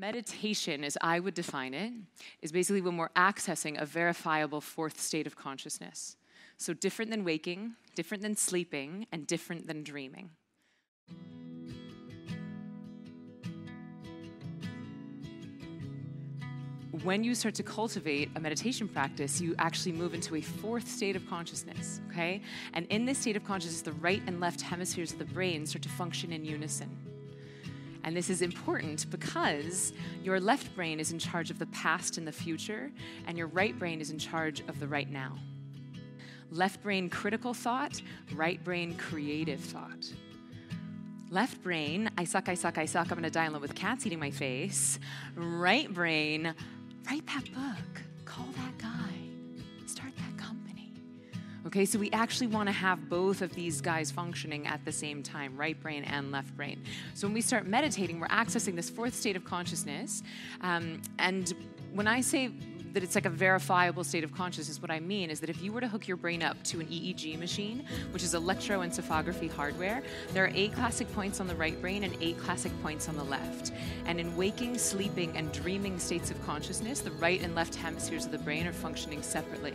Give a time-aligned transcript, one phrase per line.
[0.00, 1.92] Meditation, as I would define it,
[2.40, 6.16] is basically when we're accessing a verifiable fourth state of consciousness.
[6.56, 10.30] So, different than waking, different than sleeping, and different than dreaming.
[17.04, 21.16] when you start to cultivate a meditation practice, you actually move into a fourth state
[21.16, 22.42] of consciousness, okay?
[22.74, 25.80] And in this state of consciousness, the right and left hemispheres of the brain start
[25.82, 27.09] to function in unison.
[28.04, 29.92] And this is important because
[30.22, 32.90] your left brain is in charge of the past and the future,
[33.26, 35.38] and your right brain is in charge of the right now.
[36.50, 38.00] Left brain critical thought,
[38.34, 40.12] right brain creative thought.
[41.30, 44.32] Left brain, I suck, I suck, I suck, I'm gonna die with cats eating my
[44.32, 44.98] face.
[45.36, 46.54] Right brain,
[47.06, 49.09] write that book, call that guy.
[51.66, 55.22] Okay, so we actually want to have both of these guys functioning at the same
[55.22, 56.82] time, right brain and left brain.
[57.12, 60.22] So when we start meditating, we're accessing this fourth state of consciousness.
[60.62, 61.52] Um, and
[61.92, 62.50] when I say
[62.92, 64.82] that it's like a verifiable state of consciousness.
[64.82, 66.86] What I mean is that if you were to hook your brain up to an
[66.86, 70.02] EEG machine, which is electroencephalography hardware,
[70.32, 73.24] there are eight classic points on the right brain and eight classic points on the
[73.24, 73.72] left.
[74.06, 78.32] And in waking, sleeping, and dreaming states of consciousness, the right and left hemispheres of
[78.32, 79.74] the brain are functioning separately.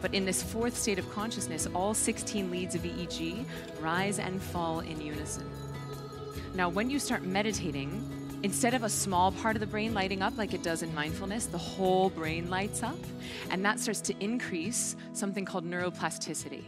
[0.00, 3.44] But in this fourth state of consciousness, all 16 leads of EEG
[3.80, 5.48] rise and fall in unison.
[6.54, 10.36] Now, when you start meditating, instead of a small part of the brain lighting up
[10.38, 12.98] like it does in mindfulness, the whole brain lights up.
[13.50, 16.64] And that starts to increase something called neuroplasticity.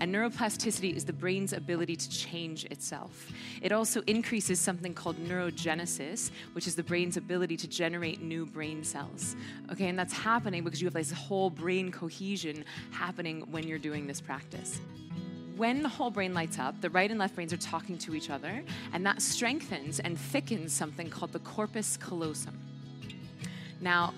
[0.00, 3.30] And neuroplasticity is the brain's ability to change itself.
[3.60, 8.84] It also increases something called neurogenesis, which is the brain's ability to generate new brain
[8.84, 9.36] cells.
[9.70, 14.06] Okay, and that's happening because you have this whole brain cohesion happening when you're doing
[14.06, 14.80] this practice
[15.56, 18.30] when the whole brain lights up, the right and left brains are talking to each
[18.30, 22.58] other, and that strengthens and thickens something called the corpus callosum.
[23.82, 24.14] Now,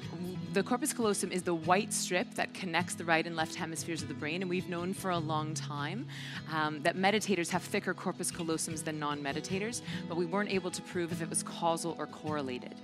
[0.52, 4.08] the corpus callosum is the white strip that connects the right and left hemispheres of
[4.08, 6.06] the brain, and we've known for a long time
[6.52, 10.82] um, that meditators have thicker corpus callosums than non meditators, but we weren't able to
[10.82, 12.74] prove if it was causal or correlated.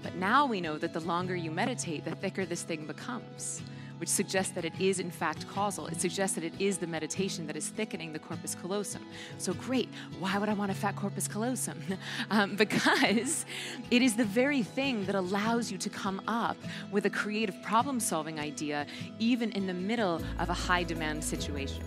[0.00, 3.60] But now we know that the longer you meditate, the thicker this thing becomes
[4.02, 5.86] which suggests that it is in fact causal.
[5.86, 9.06] It suggests that it is the meditation that is thickening the corpus callosum.
[9.38, 9.88] So great.
[10.18, 11.80] Why would I want a fat corpus callosum?
[12.32, 13.46] um, because
[13.92, 16.56] it is the very thing that allows you to come up
[16.90, 18.88] with a creative problem solving idea,
[19.20, 21.84] even in the middle of a high demand situation.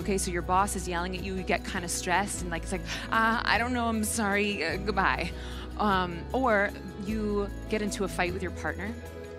[0.00, 2.64] Okay, so your boss is yelling at you, you get kind of stressed, and like
[2.64, 5.30] it's like, uh, I don't know, I'm sorry, uh, goodbye.
[5.78, 6.70] Um, or
[7.06, 8.92] you get into a fight with your partner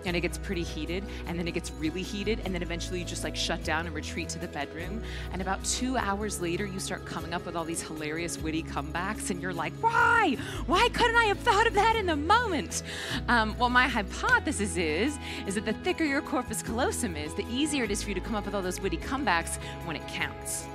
[0.08, 3.04] and it gets pretty heated and then it gets really heated and then eventually you
[3.04, 5.02] just like shut down and retreat to the bedroom
[5.32, 9.30] and about two hours later you start coming up with all these hilarious witty comebacks
[9.30, 10.36] and you're like why
[10.66, 12.82] why couldn't i have thought of that in the moment
[13.28, 17.84] um, well my hypothesis is is that the thicker your corpus callosum is the easier
[17.84, 20.66] it is for you to come up with all those witty comebacks when it counts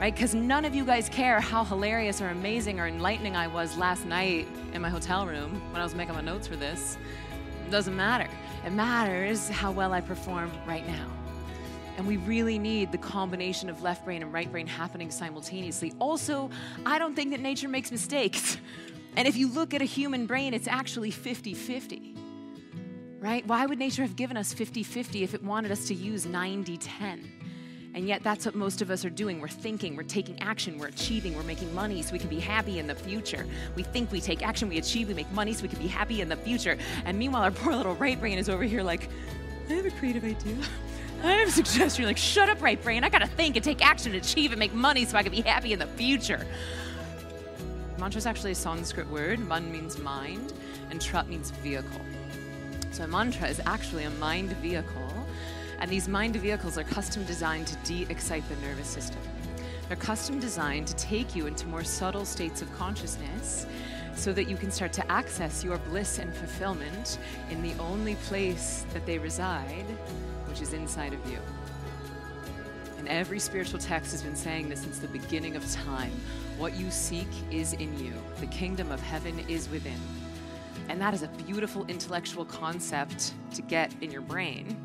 [0.00, 0.14] right?
[0.14, 4.06] Because none of you guys care how hilarious or amazing or enlightening I was last
[4.06, 6.96] night in my hotel room when I was making my notes for this.
[7.70, 8.26] Doesn't matter.
[8.64, 11.06] It matters how well I perform right now.
[11.96, 15.92] And we really need the combination of left brain and right brain happening simultaneously.
[15.98, 16.50] Also,
[16.86, 18.56] I don't think that nature makes mistakes.
[19.16, 22.14] And if you look at a human brain, it's actually 50 50.
[23.18, 23.44] Right?
[23.44, 26.76] Why would nature have given us 50 50 if it wanted us to use 90
[26.76, 27.32] 10?
[27.94, 29.40] And yet, that's what most of us are doing.
[29.40, 32.78] We're thinking, we're taking action, we're achieving, we're making money so we can be happy
[32.78, 33.44] in the future.
[33.74, 36.20] We think, we take action, we achieve, we make money so we can be happy
[36.20, 36.78] in the future.
[37.04, 39.08] And meanwhile, our poor little right brain is over here like,
[39.68, 40.56] I have a creative idea.
[41.22, 42.02] I have a suggestion.
[42.02, 43.04] You're like, shut up, right brain.
[43.04, 45.42] I gotta think and take action, and achieve, and make money so I can be
[45.42, 46.46] happy in the future.
[47.98, 49.38] Mantra is actually a Sanskrit word.
[49.40, 50.54] Man means mind,
[50.90, 52.00] and trut means vehicle.
[52.92, 55.26] So a mantra is actually a mind vehicle
[55.80, 59.20] and these mind vehicles are custom designed to de excite the nervous system.
[59.88, 63.66] They're custom designed to take you into more subtle states of consciousness
[64.14, 67.18] so that you can start to access your bliss and fulfillment
[67.50, 69.86] in the only place that they reside,
[70.46, 71.38] which is inside of you.
[72.98, 76.12] And every spiritual text has been saying this since the beginning of time.
[76.58, 79.98] What you seek is in you, the kingdom of heaven is within.
[80.90, 84.76] And that is a beautiful intellectual concept to get in your brain.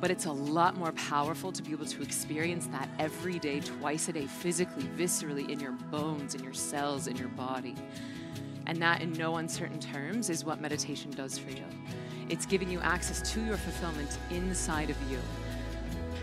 [0.00, 4.08] But it's a lot more powerful to be able to experience that every day, twice
[4.08, 7.74] a day, physically, viscerally, in your bones, in your cells, in your body.
[8.66, 11.64] And that, in no uncertain terms, is what meditation does for you.
[12.28, 15.18] It's giving you access to your fulfillment inside of you.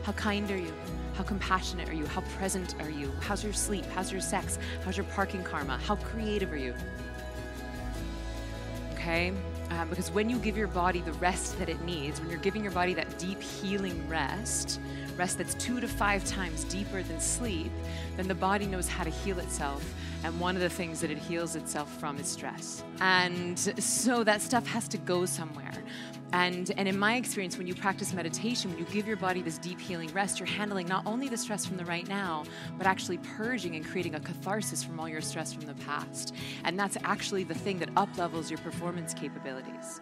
[0.04, 0.74] How kind are you?
[1.16, 2.06] How compassionate are you?
[2.06, 3.12] How present are you?
[3.22, 3.86] How's your sleep?
[3.94, 4.60] How's your sex?
[4.83, 5.77] How's your parking karma?
[5.77, 6.75] How creative are you?
[8.94, 9.33] Okay?
[9.71, 12.63] Um, because when you give your body the rest that it needs, when you're giving
[12.63, 14.79] your body that deep healing rest,
[15.17, 17.71] rest that's two to five times deeper than sleep,
[18.17, 19.83] then the body knows how to heal itself.
[20.23, 22.83] And one of the things that it heals itself from is stress.
[23.00, 25.73] And so that stuff has to go somewhere.
[26.33, 29.57] And, and in my experience, when you practice meditation, when you give your body this
[29.57, 32.44] deep healing rest, you're handling not only the stress from the right now,
[32.77, 36.33] but actually purging and creating a catharsis from all your stress from the past.
[36.63, 40.01] And that's actually the thing that up levels your performance capabilities.